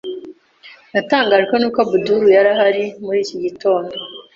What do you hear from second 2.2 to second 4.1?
yari ahari muri iki gitondo.